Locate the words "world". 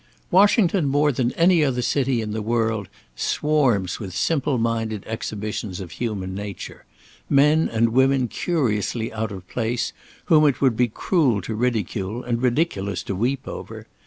2.41-2.89